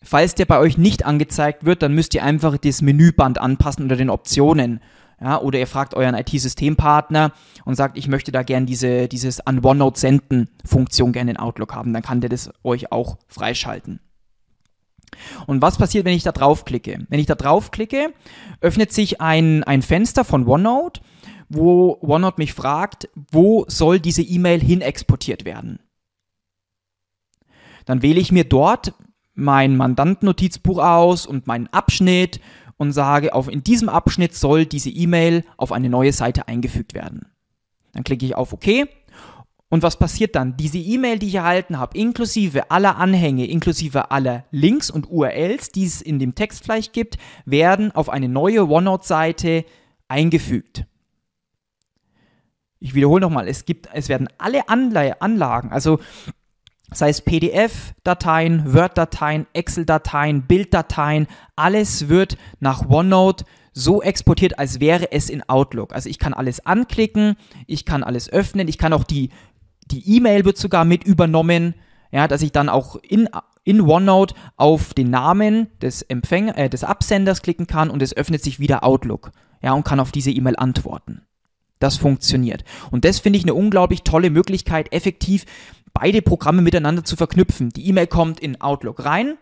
[0.02, 3.96] falls der bei euch nicht angezeigt wird, dann müsst ihr einfach das Menüband anpassen unter
[3.96, 4.80] den Optionen.
[5.18, 7.32] Ja, oder ihr fragt euren IT-Systempartner
[7.64, 11.74] und sagt, ich möchte da gern diese, dieses an OneNote senden Funktion gerne in Outlook
[11.74, 11.94] haben.
[11.94, 14.00] Dann kann der das euch auch freischalten.
[15.46, 17.06] Und was passiert, wenn ich da draufklicke?
[17.08, 18.12] Wenn ich da draufklicke,
[18.60, 21.00] öffnet sich ein, ein Fenster von OneNote,
[21.48, 25.78] wo OneNote mich fragt, wo soll diese E-Mail hin exportiert werden?
[27.88, 28.92] Dann wähle ich mir dort
[29.34, 32.38] mein Mandantennotizbuch aus und meinen Abschnitt
[32.76, 37.32] und sage, auf, in diesem Abschnitt soll diese E-Mail auf eine neue Seite eingefügt werden.
[37.94, 38.66] Dann klicke ich auf OK.
[39.70, 40.58] Und was passiert dann?
[40.58, 45.84] Diese E-Mail, die ich erhalten habe, inklusive aller Anhänge, inklusive aller Links und URLs, die
[45.84, 49.64] es in dem Text vielleicht gibt, werden auf eine neue OneNote-Seite
[50.08, 50.84] eingefügt.
[52.80, 56.00] Ich wiederhole nochmal, es es werden alle Anle Anlagen, also
[56.92, 65.30] sei es PDF-Dateien, Word-Dateien, Excel-Dateien, Bilddateien, alles wird nach OneNote so exportiert, als wäre es
[65.30, 65.92] in Outlook.
[65.92, 69.30] Also ich kann alles anklicken, ich kann alles öffnen, ich kann auch die,
[69.86, 71.74] die E-Mail wird sogar mit übernommen,
[72.10, 73.28] ja, dass ich dann auch in,
[73.64, 78.42] in OneNote auf den Namen des Empfänger, äh, des Absenders klicken kann und es öffnet
[78.42, 79.30] sich wieder Outlook,
[79.62, 81.22] ja, und kann auf diese E-Mail antworten.
[81.78, 82.64] Das funktioniert.
[82.90, 85.44] Und das finde ich eine unglaublich tolle Möglichkeit, effektiv
[85.92, 87.70] beide Programme miteinander zu verknüpfen.
[87.70, 89.36] Die E-Mail kommt in Outlook rein.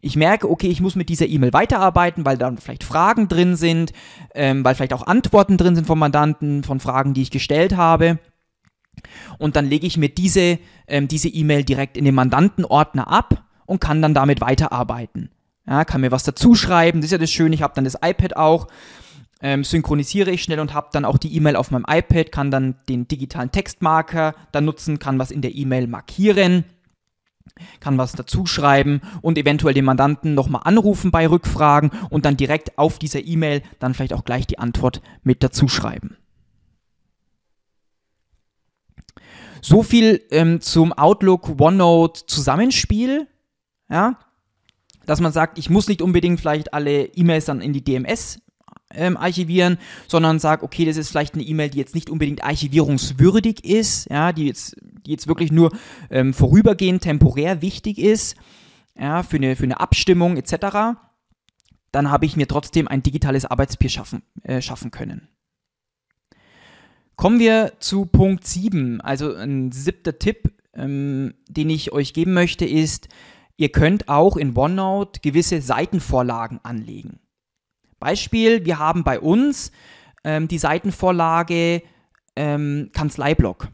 [0.00, 3.92] Ich merke, okay, ich muss mit dieser E-Mail weiterarbeiten, weil dann vielleicht Fragen drin sind,
[4.34, 8.18] ähm, weil vielleicht auch Antworten drin sind vom Mandanten, von Fragen, die ich gestellt habe.
[9.38, 10.58] Und dann lege ich mir diese
[10.92, 15.30] ähm, diese E-Mail direkt in den Mandantenordner ab und kann dann damit weiterarbeiten.
[15.66, 17.94] Ja, kann mir was dazu schreiben, das ist ja das Schöne, ich habe dann das
[18.02, 18.66] iPad auch
[19.42, 22.76] ähm, synchronisiere ich schnell und habe dann auch die E-Mail auf meinem iPad, kann dann
[22.88, 26.64] den digitalen Textmarker dann nutzen, kann was in der E-Mail markieren,
[27.80, 32.78] kann was dazu schreiben und eventuell den Mandanten nochmal anrufen bei Rückfragen und dann direkt
[32.78, 36.16] auf dieser E-Mail dann vielleicht auch gleich die Antwort mit dazu schreiben.
[39.60, 43.28] So viel ähm, zum Outlook OneNote Zusammenspiel,
[43.88, 44.18] ja,
[45.04, 48.40] dass man sagt, ich muss nicht unbedingt vielleicht alle E-Mails dann in die DMS
[48.94, 49.78] ähm, archivieren,
[50.08, 54.32] sondern sage, okay, das ist vielleicht eine E-Mail, die jetzt nicht unbedingt archivierungswürdig ist, ja,
[54.32, 54.76] die jetzt,
[55.06, 55.72] die jetzt wirklich nur
[56.10, 58.36] ähm, vorübergehend temporär wichtig ist,
[58.98, 60.98] ja, für eine, für eine Abstimmung etc.,
[61.90, 65.28] dann habe ich mir trotzdem ein digitales Arbeitspapier schaffen, äh, schaffen können.
[67.16, 72.64] Kommen wir zu Punkt 7, also ein siebter Tipp, ähm, den ich euch geben möchte,
[72.64, 73.08] ist,
[73.56, 77.20] ihr könnt auch in OneNote gewisse Seitenvorlagen anlegen.
[78.02, 79.70] Beispiel, wir haben bei uns
[80.24, 81.82] ähm, die Seitenvorlage
[82.34, 83.68] ähm, Kanzleiblock.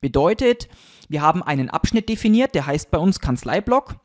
[0.00, 0.68] Bedeutet,
[1.08, 3.96] wir haben einen Abschnitt definiert, der heißt bei uns Kanzleiblock.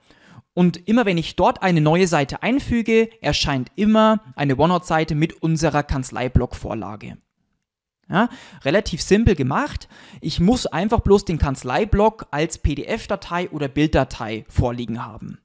[0.53, 5.83] Und immer wenn ich dort eine neue Seite einfüge, erscheint immer eine OneNote-Seite mit unserer
[5.83, 7.17] Kanzleiblock-Vorlage.
[8.09, 8.27] Ja,
[8.65, 9.87] relativ simpel gemacht.
[10.19, 15.37] Ich muss einfach bloß den Kanzleiblock als PDF-Datei oder Bilddatei vorliegen haben.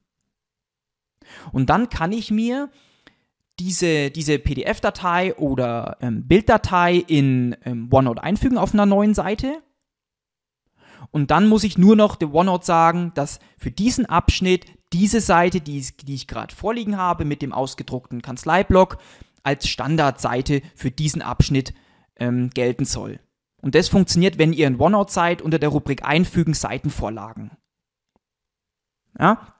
[1.53, 2.69] Und dann kann ich mir
[3.59, 9.61] diese, diese PDF-Datei oder ähm, Bilddatei in ähm, OneNote einfügen auf einer neuen Seite.
[11.11, 15.61] Und dann muss ich nur noch der OneNote sagen, dass für diesen Abschnitt diese Seite,
[15.61, 18.97] die, die ich gerade vorliegen habe, mit dem ausgedruckten Kanzleiblock,
[19.43, 21.73] als Standardseite für diesen Abschnitt
[22.17, 23.19] ähm, gelten soll.
[23.61, 27.51] Und das funktioniert, wenn ihr in OneNote seid, unter der Rubrik Einfügen Seitenvorlagen.
[29.17, 29.54] Ja,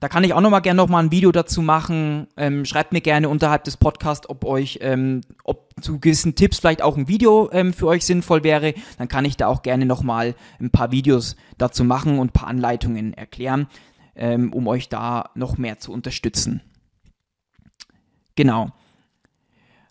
[0.00, 2.28] da kann ich auch nochmal gerne nochmal ein Video dazu machen.
[2.36, 6.82] Ähm, schreibt mir gerne unterhalb des Podcasts, ob euch, ähm, ob zu gewissen Tipps vielleicht
[6.82, 8.74] auch ein Video ähm, für euch sinnvoll wäre.
[8.98, 12.48] Dann kann ich da auch gerne nochmal ein paar Videos dazu machen und ein paar
[12.48, 13.66] Anleitungen erklären,
[14.14, 16.62] ähm, um euch da noch mehr zu unterstützen.
[18.36, 18.70] Genau.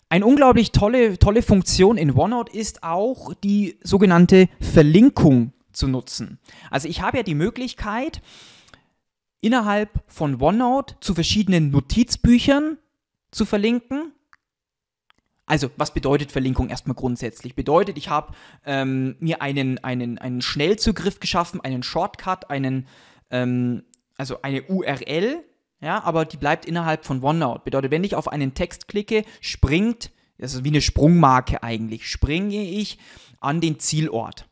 [0.08, 6.38] Eine unglaublich tolle, tolle Funktion in OneNote ist auch die sogenannte Verlinkung zu nutzen.
[6.70, 8.22] Also ich habe ja die Möglichkeit,
[9.40, 12.78] innerhalb von OneNote zu verschiedenen Notizbüchern
[13.30, 14.12] zu verlinken.
[15.46, 17.54] Also, was bedeutet Verlinkung erstmal grundsätzlich?
[17.54, 18.34] Bedeutet, ich habe
[18.66, 22.86] ähm, mir einen, einen, einen Schnellzugriff geschaffen, einen Shortcut, einen,
[23.30, 23.84] ähm,
[24.18, 25.42] also eine URL,
[25.80, 27.62] ja, aber die bleibt innerhalb von OneNote.
[27.64, 32.62] Bedeutet, wenn ich auf einen Text klicke, springt, das ist wie eine Sprungmarke eigentlich, springe
[32.62, 32.98] ich
[33.40, 34.47] an den Zielort.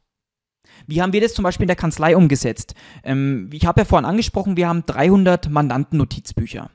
[0.86, 2.74] Wie haben wir das zum Beispiel in der Kanzlei umgesetzt?
[3.02, 6.70] Ähm, ich habe ja vorhin angesprochen, wir haben 300 Mandantennotizbücher.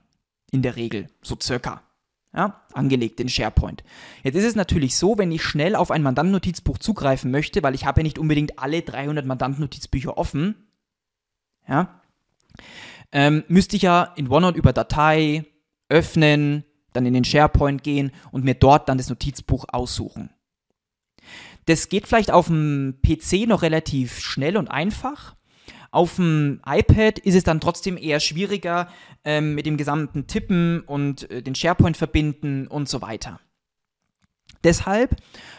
[0.51, 1.83] In der Regel, so circa.
[2.33, 3.83] Ja, angelegt in SharePoint.
[4.23, 7.85] Jetzt ist es natürlich so, wenn ich schnell auf ein Mandantennotizbuch zugreifen möchte, weil ich
[7.85, 10.55] habe ja nicht unbedingt alle 300 Mandantennotizbücher offen,
[11.67, 12.01] ja,
[13.11, 15.45] ähm, müsste ich ja in OneNote über Datei
[15.89, 20.29] öffnen, dann in den SharePoint gehen und mir dort dann das Notizbuch aussuchen.
[21.71, 25.37] Das geht vielleicht auf dem PC noch relativ schnell und einfach.
[25.89, 28.89] Auf dem iPad ist es dann trotzdem eher schwieriger
[29.23, 33.39] ähm, mit dem gesamten Tippen und äh, den SharePoint verbinden und so weiter.
[34.65, 35.15] Deshalb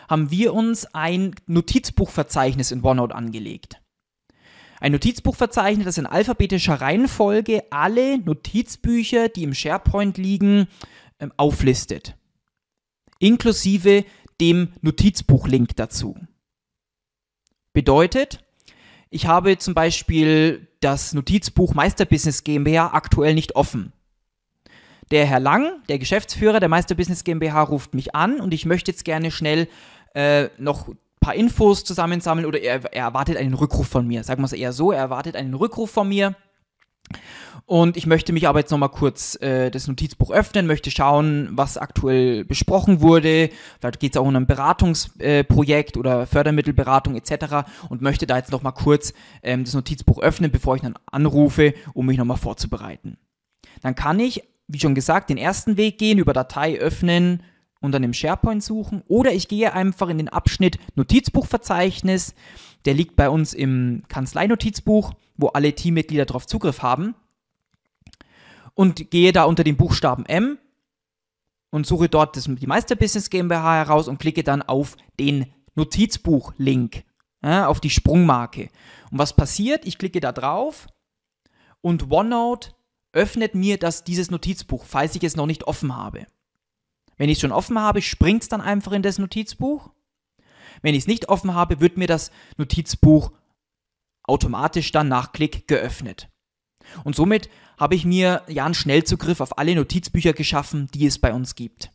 [0.07, 3.81] haben wir uns ein Notizbuchverzeichnis in OneNote angelegt.
[4.81, 10.67] Ein Notizbuchverzeichnis, das in alphabetischer Reihenfolge alle Notizbücher, die im SharePoint liegen,
[11.21, 12.17] ähm, auflistet.
[13.19, 14.05] Inklusive
[14.41, 16.17] dem Notizbuch-Link dazu.
[17.73, 18.45] Bedeutet,
[19.11, 23.93] ich habe zum Beispiel das Notizbuch Meisterbusiness GmbH aktuell nicht offen.
[25.11, 29.05] Der Herr Lang, der Geschäftsführer der Meisterbusiness GmbH, ruft mich an und ich möchte jetzt
[29.05, 29.69] gerne schnell
[30.15, 34.25] äh, noch ein paar Infos zusammensammeln oder er, er erwartet einen Rückruf von mir.
[34.25, 36.35] Sagen wir es eher so, er erwartet einen Rückruf von mir.
[37.67, 41.79] Und ich möchte mich aber jetzt nochmal kurz äh, das Notizbuch öffnen, möchte schauen, was
[41.79, 43.51] aktuell besprochen wurde.
[43.81, 47.69] Vielleicht geht es auch um ein Beratungsprojekt äh, oder Fördermittelberatung etc.
[47.89, 52.07] Und möchte da jetzt nochmal kurz ähm, das Notizbuch öffnen, bevor ich dann anrufe, um
[52.07, 53.17] mich nochmal vorzubereiten.
[53.81, 57.43] Dann kann ich, wie schon gesagt, den ersten Weg gehen, über Datei öffnen
[57.81, 59.03] und dann im SharePoint suchen.
[59.09, 62.35] Oder ich gehe einfach in den Abschnitt Notizbuchverzeichnis.
[62.85, 67.15] Der liegt bei uns im Kanzleinotizbuch, wo alle Teammitglieder darauf Zugriff haben
[68.75, 70.57] und gehe da unter den Buchstaben M
[71.71, 77.05] und suche dort das, die Meisterbusiness GmbH heraus und klicke dann auf den Notizbuch-Link,
[77.43, 78.71] ja, auf die Sprungmarke.
[79.11, 79.85] Und was passiert?
[79.87, 80.87] Ich klicke da drauf
[81.81, 82.71] und OneNote
[83.13, 86.27] öffnet mir das, dieses Notizbuch, falls ich es noch nicht offen habe.
[87.19, 89.91] Wenn ich es schon offen habe, springt es dann einfach in das Notizbuch.
[90.81, 93.33] Wenn ich es nicht offen habe, wird mir das Notizbuch
[94.25, 96.29] automatisch dann nach Klick geöffnet.
[97.05, 101.33] Und somit habe ich mir ja einen Schnellzugriff auf alle Notizbücher geschaffen, die es bei
[101.33, 101.91] uns gibt.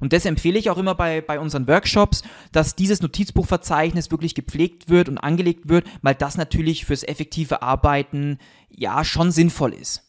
[0.00, 2.22] Und das empfehle ich auch immer bei, bei unseren Workshops,
[2.52, 8.38] dass dieses Notizbuchverzeichnis wirklich gepflegt wird und angelegt wird, weil das natürlich fürs effektive Arbeiten
[8.70, 10.02] ja schon sinnvoll ist.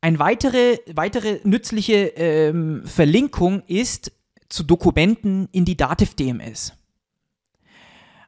[0.00, 4.12] Eine weitere, weitere nützliche ähm, Verlinkung ist
[4.48, 6.72] zu Dokumenten in die Dativ DMS.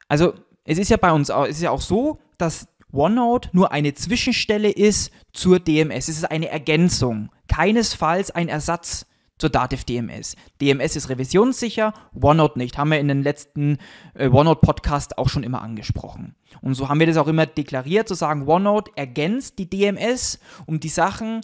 [0.09, 0.33] Also
[0.65, 3.93] es ist ja bei uns auch, es ist ja auch so, dass OneNote nur eine
[3.93, 6.09] Zwischenstelle ist zur DMS.
[6.09, 9.05] Es ist eine Ergänzung, keinesfalls ein Ersatz
[9.37, 10.35] zur Dativ DMS.
[10.59, 12.77] DMS ist revisionssicher, OneNote nicht.
[12.77, 13.77] Haben wir in den letzten
[14.13, 16.35] äh, OneNote-Podcast auch schon immer angesprochen.
[16.61, 20.81] Und so haben wir das auch immer deklariert, zu sagen, OneNote ergänzt die DMS um
[20.81, 21.41] die Sachen,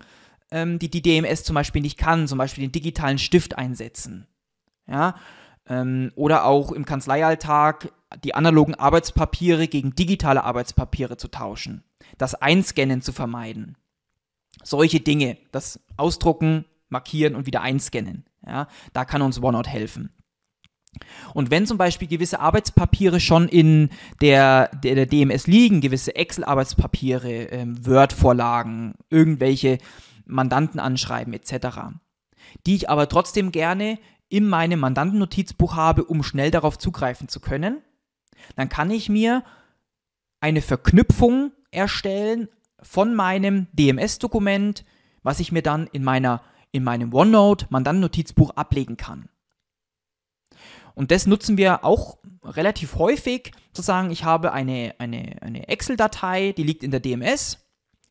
[0.51, 4.27] ähm, die die DMS zum Beispiel nicht kann, zum Beispiel den digitalen Stift einsetzen.
[4.87, 5.15] Ja,
[5.67, 7.91] ähm, oder auch im Kanzleialltag
[8.23, 11.83] die analogen Arbeitspapiere gegen digitale Arbeitspapiere zu tauschen,
[12.17, 13.77] das Einscannen zu vermeiden.
[14.63, 18.25] Solche Dinge, das Ausdrucken, Markieren und wieder einscannen.
[18.45, 20.11] Ja, da kann uns OneNote helfen.
[21.33, 23.89] Und wenn zum Beispiel gewisse Arbeitspapiere schon in
[24.21, 29.79] der, der, der DMS liegen, gewisse Excel-Arbeitspapiere, ähm, Word-Vorlagen, irgendwelche
[30.25, 31.79] Mandantenanschreiben etc.,
[32.65, 33.99] die ich aber trotzdem gerne
[34.29, 37.81] in meinem Mandantennotizbuch habe, um schnell darauf zugreifen zu können,
[38.55, 39.43] dann kann ich mir
[40.39, 42.49] eine Verknüpfung erstellen
[42.81, 44.85] von meinem DMS-Dokument,
[45.23, 49.27] was ich mir dann in, meiner, in meinem OneNote Mandantennotizbuch ablegen kann.
[50.93, 56.53] Und das nutzen wir auch relativ häufig, zu sagen, ich habe eine, eine, eine Excel-Datei,
[56.53, 57.57] die liegt in der DMS.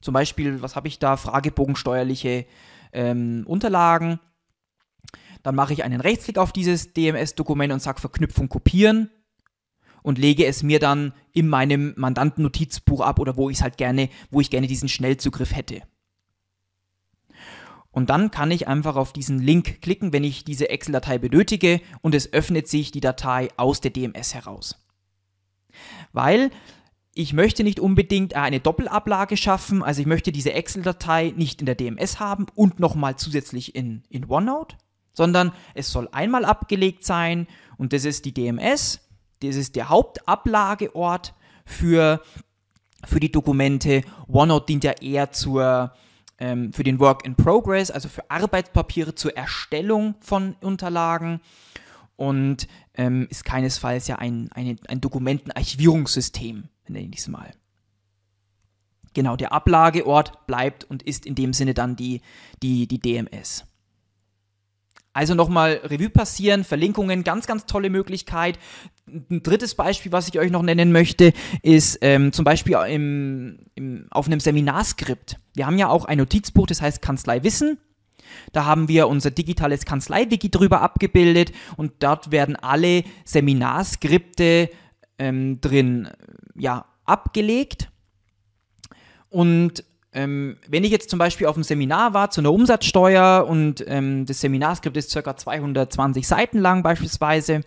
[0.03, 1.17] Zum Beispiel, was habe ich da?
[1.17, 2.47] Fragebogensteuerliche
[2.93, 4.21] ähm, Unterlagen.
[5.43, 9.11] Dann mache ich einen Rechtsklick auf dieses DMS-Dokument und sage Verknüpfung kopieren
[10.05, 14.11] und lege es mir dann in meinem Mandantennotizbuch ab oder wo ich es halt gerne,
[14.31, 15.81] wo ich gerne diesen Schnellzugriff hätte.
[17.91, 22.15] Und dann kann ich einfach auf diesen Link klicken, wenn ich diese Excel-Datei benötige und
[22.15, 24.85] es öffnet sich die Datei aus der DMS heraus.
[26.13, 26.51] Weil
[27.15, 31.77] ich möchte nicht unbedingt eine Doppelablage schaffen, also ich möchte diese Excel-Datei nicht in der
[31.77, 34.77] DMS haben und nochmal zusätzlich in, in OneNote,
[35.15, 37.47] sondern es soll einmal abgelegt sein
[37.79, 39.01] und das ist die DMS,
[39.47, 42.21] das ist der Hauptablageort für,
[43.05, 44.03] für die Dokumente.
[44.29, 45.93] OneNote dient ja eher zur,
[46.39, 51.41] ähm, für den Work in Progress, also für Arbeitspapiere zur Erstellung von Unterlagen
[52.17, 57.53] und ähm, ist keinesfalls ja ein, ein, ein Dokumentenarchivierungssystem, nenne ich es mal.
[59.15, 62.21] Genau, der Ablageort bleibt und ist in dem Sinne dann die,
[62.63, 63.65] die, die DMS.
[65.15, 68.59] Also nochmal Revue passieren, Verlinkungen, ganz, ganz tolle Möglichkeit.
[69.07, 74.09] Ein drittes Beispiel, was ich euch noch nennen möchte, ist ähm, zum Beispiel im, im,
[74.11, 75.39] auf einem Seminarskript.
[75.55, 77.79] Wir haben ja auch ein Notizbuch, das heißt Kanzlei Wissen.
[78.53, 84.69] Da haben wir unser digitales Kanzlei-Wiki drüber abgebildet und dort werden alle Seminarskripte
[85.19, 86.09] ähm, drin
[86.57, 87.91] ja, abgelegt.
[89.29, 93.85] Und ähm, wenn ich jetzt zum Beispiel auf einem Seminar war zu einer Umsatzsteuer und
[93.87, 95.37] ähm, das Seminarskript ist ca.
[95.37, 97.61] 220 Seiten lang beispielsweise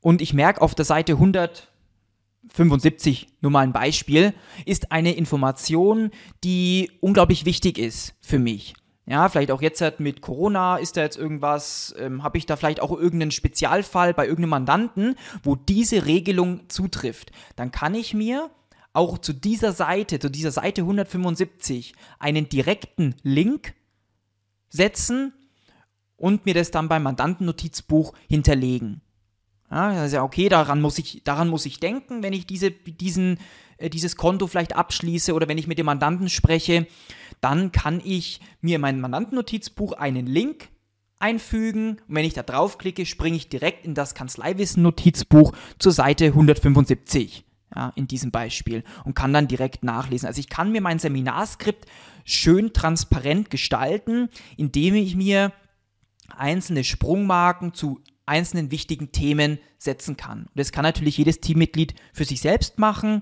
[0.00, 4.34] und ich merke auf der Seite 175, nur mal ein Beispiel,
[4.66, 6.10] ist eine Information,
[6.44, 8.74] die unglaublich wichtig ist für mich.
[9.06, 12.54] Ja, vielleicht auch jetzt halt mit Corona ist da jetzt irgendwas, ähm, habe ich da
[12.56, 17.32] vielleicht auch irgendeinen Spezialfall bei irgendeinem Mandanten, wo diese Regelung zutrifft.
[17.56, 18.48] Dann kann ich mir
[18.92, 23.74] auch zu dieser Seite, zu dieser Seite 175, einen direkten Link
[24.68, 25.32] setzen
[26.16, 29.00] und mir das dann beim Mandantennotizbuch hinterlegen.
[29.70, 33.38] Ja, also okay, daran muss ich, daran muss ich denken, wenn ich diese, diesen,
[33.78, 36.86] äh, dieses Konto vielleicht abschließe oder wenn ich mit dem Mandanten spreche,
[37.40, 40.68] dann kann ich mir in mein Mandantennotizbuch einen Link
[41.18, 47.44] einfügen und wenn ich da draufklicke, springe ich direkt in das Kanzleiwissen-Notizbuch zur Seite 175.
[47.74, 50.26] Ja, in diesem Beispiel und kann dann direkt nachlesen.
[50.26, 51.86] Also ich kann mir mein Seminarskript
[52.24, 55.52] schön transparent gestalten, indem ich mir
[56.36, 60.44] einzelne Sprungmarken zu einzelnen wichtigen Themen setzen kann.
[60.44, 63.20] Und das kann natürlich jedes Teammitglied für sich selbst machen,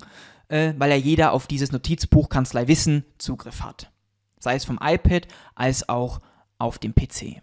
[0.48, 3.90] äh, weil ja jeder auf dieses Notizbuch Kanzlei Wissen Zugriff hat.
[4.38, 6.20] Sei es vom iPad als auch
[6.58, 7.42] auf dem PC.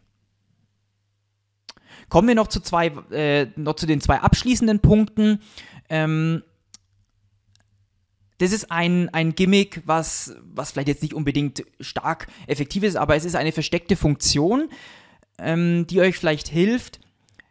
[2.10, 5.42] Kommen wir noch zu, zwei, äh, noch zu den zwei abschließenden Punkten.
[5.90, 6.44] Ähm,
[8.40, 13.16] das ist ein, ein Gimmick, was, was vielleicht jetzt nicht unbedingt stark effektiv ist, aber
[13.16, 14.70] es ist eine versteckte Funktion,
[15.40, 17.00] ähm, die euch vielleicht hilft,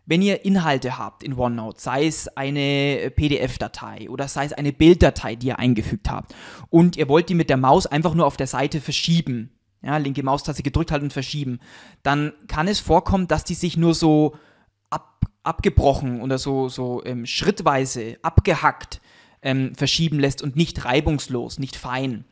[0.07, 5.35] wenn ihr Inhalte habt in OneNote, sei es eine PDF-Datei oder sei es eine Bilddatei,
[5.35, 6.35] die ihr eingefügt habt.
[6.71, 9.51] Und ihr wollt die mit der Maus einfach nur auf der Seite verschieben,
[9.83, 11.59] ja, linke Maustaste gedrückt halten und verschieben,
[12.05, 14.37] dann kann es vorkommen, dass die sich nur so
[14.91, 19.01] ab, abgebrochen oder so, so ähm, schrittweise abgehackt
[19.47, 22.25] ähm, verschieben lässt und nicht reibungslos, nicht fein.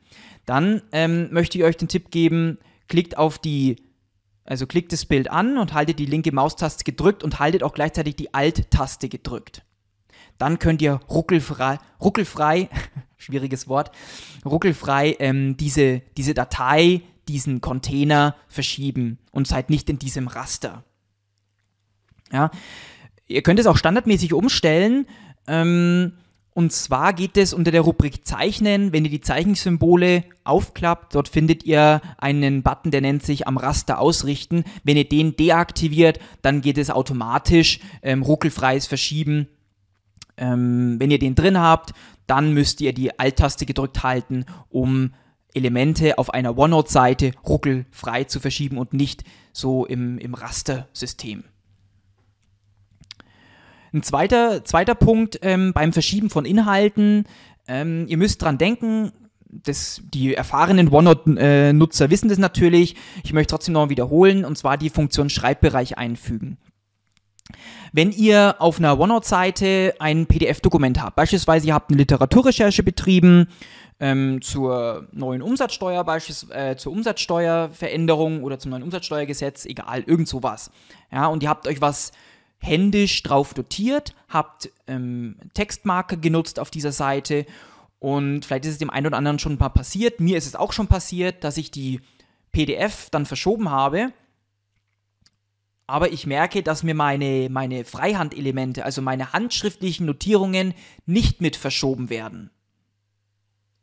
[0.45, 3.77] Dann ähm, möchte ich euch den Tipp geben, klickt auf die
[4.47, 8.17] also klickt das Bild an und haltet die linke Maustaste gedrückt und haltet auch gleichzeitig
[8.17, 9.65] die Alt-Taste gedrückt.
[10.37, 12.69] Dann könnt ihr ruckelfrei, ruckelfrei,
[13.17, 13.91] schwieriges Wort,
[14.45, 20.85] ruckelfrei ähm, diese, diese Datei, diesen Container verschieben und seid nicht in diesem Raster.
[22.31, 22.51] Ja,
[23.27, 25.07] ihr könnt es auch standardmäßig umstellen.
[25.47, 26.19] Ähm,
[26.55, 31.65] und zwar geht es unter der Rubrik Zeichnen, wenn ihr die Zeichensymbole aufklappt, dort findet
[31.65, 34.63] ihr einen Button, der nennt sich am Raster ausrichten.
[34.85, 39.49] Wenn ihr den deaktiviert, dann geht es automatisch ähm, ruckelfreies Verschieben.
[40.37, 41.93] Ähm, wenn ihr den drin habt,
[42.29, 45.13] dann müsst ihr die Alt-Taste gedrückt halten, um
[45.55, 51.43] Elemente auf einer OneNote-Seite ruckelfrei zu verschieben und nicht so im, im Raster-System.
[53.95, 57.27] Ein zweiter, zweiter Punkt ähm, beim Verschieben von Inhalten,
[57.69, 59.13] ähm, ihr müsst dran denken,
[59.47, 62.97] das, die erfahrenen OneNote-Nutzer wissen das natürlich.
[63.23, 66.59] Ich möchte trotzdem noch wiederholen, und zwar die Funktion Schreibbereich einfügen.
[67.93, 73.47] Wenn ihr auf einer OneNote-Seite ein PDF-Dokument habt, beispielsweise ihr habt eine Literaturrecherche betrieben
[74.01, 80.73] ähm, zur neuen Umsatzsteuer, beispielsweise äh, zur Umsatzsteuerveränderung oder zum neuen Umsatzsteuergesetz, egal, irgend sowas.
[81.13, 82.11] Ja, und ihr habt euch was
[82.65, 87.47] händisch drauf dotiert, habt ähm, Textmarker genutzt auf dieser Seite
[88.05, 90.21] und vielleicht ist es dem einen oder anderen schon paar passiert.
[90.21, 92.01] Mir ist es auch schon passiert, dass ich die
[92.53, 94.13] PDF dann verschoben habe.
[95.87, 100.75] Aber ich merke, dass mir meine, meine Freihandelemente, also meine handschriftlichen Notierungen,
[101.07, 102.51] nicht mit verschoben werden.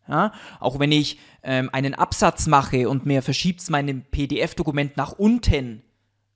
[0.08, 5.14] Ja, auch wenn ich ähm, einen Absatz mache und mir verschiebt es mein PDF-Dokument nach
[5.14, 5.82] unten,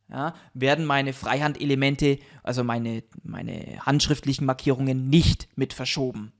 [0.09, 6.31] ja, werden meine Freihandelemente, also meine, meine handschriftlichen Markierungen nicht mit verschoben.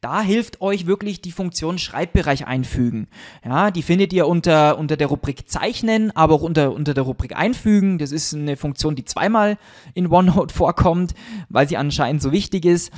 [0.00, 3.08] Da hilft euch wirklich die Funktion Schreibbereich einfügen.
[3.44, 7.36] Ja, die findet ihr unter, unter der Rubrik Zeichnen, aber auch unter, unter der Rubrik
[7.36, 7.98] Einfügen.
[7.98, 9.58] Das ist eine Funktion, die zweimal
[9.94, 11.14] in OneNote vorkommt,
[11.48, 12.92] weil sie anscheinend so wichtig ist.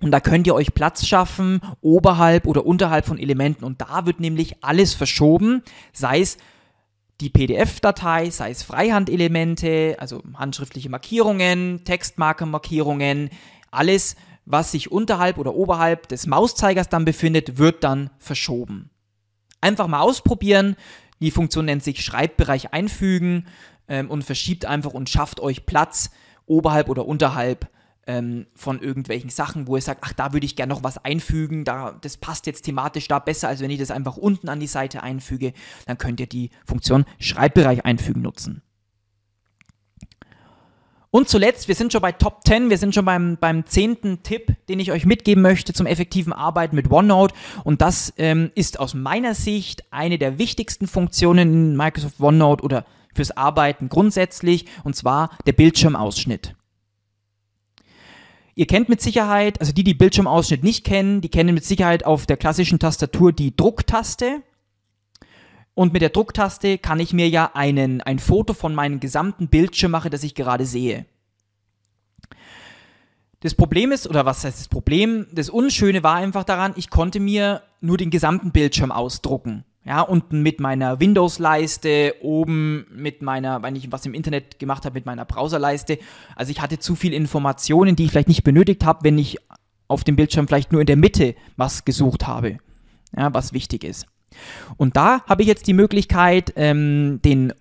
[0.00, 3.64] Und da könnt ihr euch Platz schaffen, oberhalb oder unterhalb von Elementen.
[3.64, 6.38] Und da wird nämlich alles verschoben, sei es
[7.20, 13.30] die PDF-Datei, sei es Freihandelemente, also handschriftliche Markierungen, Textmarkermarkierungen,
[13.70, 18.90] alles, was sich unterhalb oder oberhalb des Mauszeigers dann befindet, wird dann verschoben.
[19.60, 20.76] Einfach mal ausprobieren.
[21.20, 23.46] Die Funktion nennt sich Schreibbereich einfügen
[23.88, 26.10] ähm, und verschiebt einfach und schafft euch Platz
[26.46, 27.68] oberhalb oder unterhalb
[28.06, 31.64] ähm, von irgendwelchen Sachen, wo ihr sagt, ach, da würde ich gerne noch was einfügen,
[31.64, 34.66] da, das passt jetzt thematisch da besser, als wenn ich das einfach unten an die
[34.66, 35.52] Seite einfüge,
[35.86, 38.62] dann könnt ihr die Funktion Schreibbereich einfügen nutzen.
[41.12, 44.54] Und zuletzt, wir sind schon bei Top 10, wir sind schon beim, beim zehnten Tipp,
[44.68, 47.34] den ich euch mitgeben möchte zum effektiven Arbeiten mit OneNote.
[47.64, 52.86] Und das ähm, ist aus meiner Sicht eine der wichtigsten Funktionen in Microsoft OneNote oder
[53.12, 56.54] fürs Arbeiten grundsätzlich, und zwar der Bildschirmausschnitt.
[58.60, 62.26] Ihr kennt mit Sicherheit, also die, die Bildschirmausschnitt nicht kennen, die kennen mit Sicherheit auf
[62.26, 64.42] der klassischen Tastatur die Drucktaste.
[65.72, 69.92] Und mit der Drucktaste kann ich mir ja einen, ein Foto von meinem gesamten Bildschirm
[69.92, 71.06] machen, das ich gerade sehe.
[73.40, 75.26] Das Problem ist, oder was heißt das Problem?
[75.32, 79.64] Das Unschöne war einfach daran, ich konnte mir nur den gesamten Bildschirm ausdrucken.
[79.90, 84.94] Ja, unten mit meiner Windows-Leiste, oben mit meiner, wenn ich was im Internet gemacht habe,
[84.94, 85.98] mit meiner Browser-Leiste.
[86.36, 89.38] Also ich hatte zu viel Informationen, die ich vielleicht nicht benötigt habe, wenn ich
[89.88, 92.58] auf dem Bildschirm vielleicht nur in der Mitte was gesucht habe,
[93.16, 94.06] ja, was wichtig ist.
[94.76, 97.52] Und da habe ich jetzt die Möglichkeit, ähm, den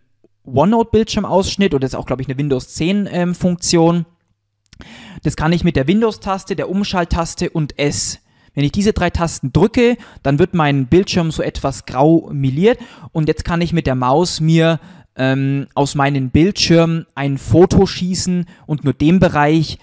[0.45, 4.86] OneNote-Bildschirmausschnitt, oder das ist auch, glaube ich, eine Windows 10-Funktion, ähm,
[5.23, 8.19] das kann ich mit der Windows-Taste, der Umschalttaste und S.
[8.60, 12.78] Wenn ich diese drei Tasten drücke, dann wird mein Bildschirm so etwas grau miliert
[13.14, 14.82] und jetzt kann ich mit der Maus mir
[15.16, 19.78] ähm, aus meinem Bildschirm ein Foto schießen und nur den Bereich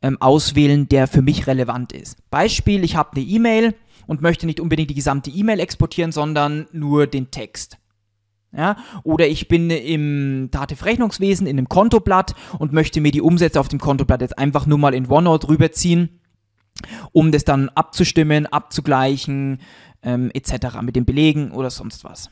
[0.00, 2.16] ähm, auswählen, der für mich relevant ist.
[2.30, 3.74] Beispiel, ich habe eine E-Mail
[4.06, 7.78] und möchte nicht unbedingt die gesamte E-Mail exportieren, sondern nur den Text.
[8.56, 13.66] Ja, oder ich bin im Dativ-Rechnungswesen in einem Kontoblatt und möchte mir die Umsätze auf
[13.66, 16.20] dem Kontoblatt jetzt einfach nur mal in OneNote rüberziehen,
[17.12, 19.60] um das dann abzustimmen, abzugleichen,
[20.02, 20.80] ähm, etc.
[20.82, 22.30] mit den Belegen oder sonst was.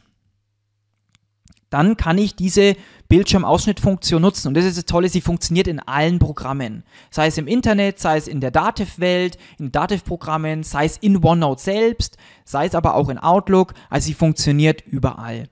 [1.71, 2.77] Dann kann ich diese
[3.09, 4.49] Bildschirmausschnittfunktion nutzen.
[4.49, 6.85] Und das ist das Tolle, sie funktioniert in allen Programmen.
[7.11, 11.63] Sei es im Internet, sei es in der Dativ-Welt, in Dativ-Programmen, sei es in OneNote
[11.63, 13.73] selbst, sei es aber auch in Outlook.
[13.89, 15.49] Also sie funktioniert überall.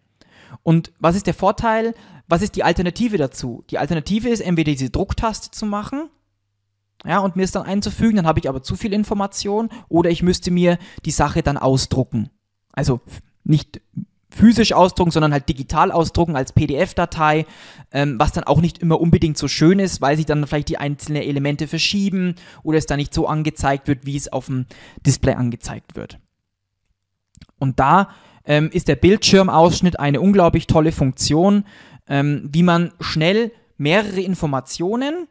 [0.63, 1.95] Und was ist der Vorteil?
[2.29, 3.65] Was ist die Alternative dazu?
[3.71, 6.11] Die Alternative ist entweder diese Drucktaste zu machen,
[7.07, 10.23] ja, und mir es dann einzufügen, dann habe ich aber zu viel Information, oder ich
[10.23, 12.31] müsste mir die Sache dann ausdrucken.
[12.73, 13.01] Also
[13.45, 13.81] nicht
[14.31, 17.47] physisch ausdrucken, sondern halt digital ausdrucken als PDF-Datei,
[17.91, 20.79] ähm, was dann auch nicht immer unbedingt so schön ist, weil sich dann vielleicht die
[20.79, 24.67] einzelnen Elemente verschieben oder es dann nicht so angezeigt wird, wie es auf dem
[25.05, 26.19] Display angezeigt wird.
[27.59, 28.11] Und da
[28.45, 31.65] ähm, ist der Bildschirmausschnitt eine unglaublich tolle Funktion,
[32.09, 35.27] ähm, wie man schnell mehrere Informationen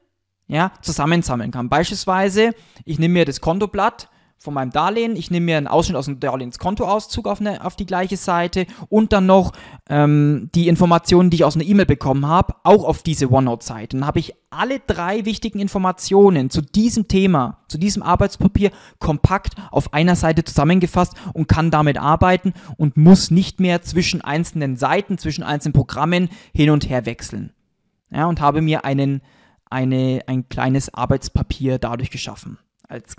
[0.50, 1.70] ja, zusammensammeln kann.
[1.70, 2.52] Beispielsweise,
[2.84, 5.16] ich nehme mir das Kontoblatt, von meinem Darlehen.
[5.16, 9.12] Ich nehme mir einen Ausschnitt aus dem Darlehenskontoauszug auf, eine, auf die gleiche Seite und
[9.12, 9.52] dann noch
[9.90, 13.98] ähm, die Informationen, die ich aus einer E-Mail bekommen habe, auch auf diese OneNote-Seite.
[13.98, 19.94] Dann habe ich alle drei wichtigen Informationen zu diesem Thema, zu diesem Arbeitspapier kompakt auf
[19.94, 25.44] einer Seite zusammengefasst und kann damit arbeiten und muss nicht mehr zwischen einzelnen Seiten, zwischen
[25.44, 27.52] einzelnen Programmen hin und her wechseln.
[28.10, 29.22] Ja, und habe mir einen,
[29.70, 32.58] eine, ein kleines Arbeitspapier dadurch geschaffen
[32.88, 33.16] als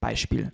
[0.00, 0.52] Beispiel.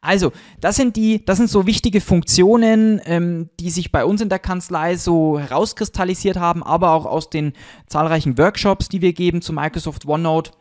[0.00, 4.30] Also, das sind die, das sind so wichtige Funktionen, ähm, die sich bei uns in
[4.30, 7.52] der Kanzlei so herauskristallisiert haben, aber auch aus den
[7.86, 10.52] zahlreichen Workshops, die wir geben zu Microsoft OneNote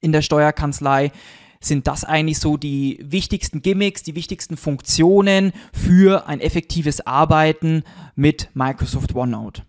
[0.00, 1.12] in der Steuerkanzlei,
[1.60, 8.50] sind das eigentlich so die wichtigsten Gimmicks, die wichtigsten Funktionen für ein effektives Arbeiten mit
[8.54, 9.62] Microsoft OneNote.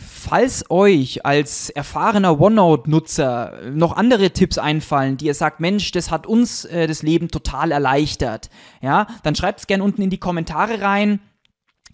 [0.00, 6.26] Falls euch als erfahrener OneNote-Nutzer noch andere Tipps einfallen, die ihr sagt, Mensch, das hat
[6.26, 8.48] uns äh, das Leben total erleichtert,
[8.80, 11.20] ja, dann schreibt es gerne unten in die Kommentare rein.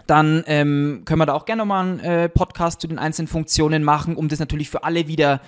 [0.06, 3.84] Dann ähm, können wir da auch gerne nochmal einen äh, Podcast zu den einzelnen Funktionen
[3.84, 5.40] machen, um das natürlich für alle wieder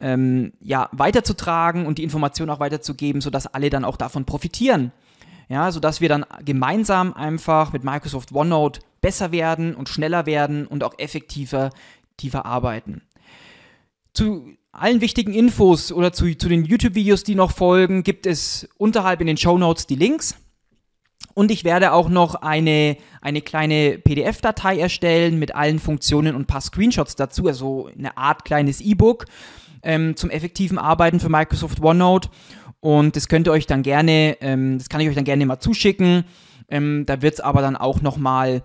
[0.00, 4.92] ähm, ja, weiterzutragen und die Informationen auch weiterzugeben, sodass alle dann auch davon profitieren.
[5.50, 10.84] Ja, sodass wir dann gemeinsam einfach mit Microsoft OneNote besser werden und schneller werden und
[10.84, 11.70] auch effektiver
[12.16, 13.02] tiefer arbeiten.
[14.14, 19.20] Zu allen wichtigen Infos oder zu, zu den YouTube-Videos, die noch folgen, gibt es unterhalb
[19.20, 20.36] in den Show Notes die Links.
[21.34, 26.46] Und ich werde auch noch eine, eine kleine PDF-Datei erstellen mit allen Funktionen und ein
[26.46, 29.26] paar Screenshots dazu, also eine Art kleines E-Book
[29.82, 32.28] ähm, zum effektiven Arbeiten für Microsoft OneNote.
[32.80, 35.60] Und das könnt ihr euch dann gerne, ähm, das kann ich euch dann gerne mal
[35.60, 36.24] zuschicken.
[36.68, 38.62] Ähm, da wird es aber dann auch nochmal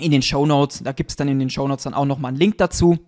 [0.00, 2.30] in den Show Notes, da gibt es dann in den Show Notes dann auch nochmal
[2.30, 2.98] einen Link dazu,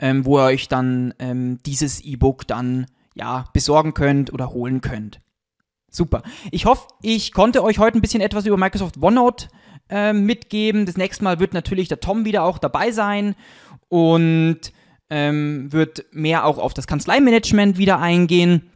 [0.00, 5.20] ähm, wo ihr euch dann ähm, dieses E-Book dann ja besorgen könnt oder holen könnt.
[5.90, 6.22] Super.
[6.50, 9.48] Ich hoffe, ich konnte euch heute ein bisschen etwas über Microsoft OneNote
[9.88, 10.86] äh, mitgeben.
[10.86, 13.36] Das nächste Mal wird natürlich der Tom wieder auch dabei sein
[13.88, 14.58] und
[15.08, 18.70] ähm, wird mehr auch auf das Kanzleimanagement wieder eingehen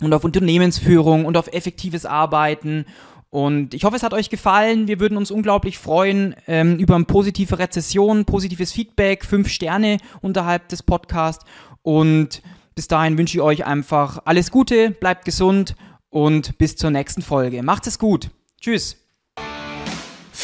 [0.00, 2.86] und auf Unternehmensführung und auf effektives Arbeiten
[3.30, 4.88] und ich hoffe, es hat euch gefallen.
[4.88, 10.68] Wir würden uns unglaublich freuen ähm, über eine positive Rezession, positives Feedback, fünf Sterne unterhalb
[10.68, 11.44] des Podcasts.
[11.82, 12.42] Und
[12.74, 15.76] bis dahin wünsche ich euch einfach alles Gute, bleibt gesund
[16.08, 17.62] und bis zur nächsten Folge.
[17.62, 18.30] Macht es gut.
[18.60, 19.05] Tschüss.